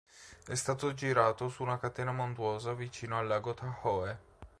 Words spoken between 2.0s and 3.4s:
montuosa vicino al